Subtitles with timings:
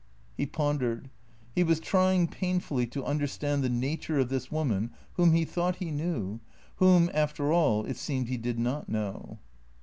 [0.35, 1.11] He pondered.
[1.53, 5.91] He was trying, painfully, to understand the nature of this woman whom he thought he
[5.91, 6.39] knew,
[6.77, 9.37] whom, after all, it seemed, he did not know.